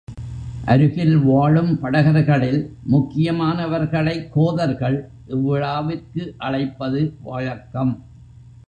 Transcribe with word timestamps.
அருகில் 0.65 1.17
வாழும் 1.17 1.79
படகர்களில் 1.79 2.75
முக்கியமானவர்களைக் 2.91 4.29
கோதர்கள் 4.29 5.09
இவ்விழாவிற்கு 5.27 6.33
அழைப்பது 6.37 7.17
வழக்கம். 7.23 8.03